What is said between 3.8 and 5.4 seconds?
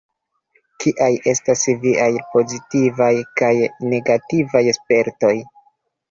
negativaj spertoj?